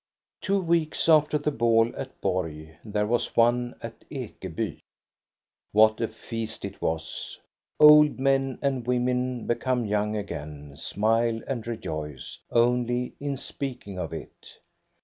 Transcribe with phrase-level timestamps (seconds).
[0.41, 4.79] Two weeks after the ball at Borg there was one at Ekeby.
[5.73, 7.39] What a feast it was!
[7.79, 14.11] Old men and women be come young again, smile and rejoice, only in speaking of
[14.11, 14.57] it.